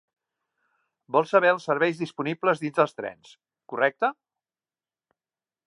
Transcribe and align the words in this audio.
Vol 1.15 1.27
saber 1.31 1.51
els 1.55 1.67
serveis 1.69 1.99
disponibles 2.03 2.63
dins 2.63 2.79
dels 2.79 2.97
trens, 3.01 3.35
correcte? 3.75 4.13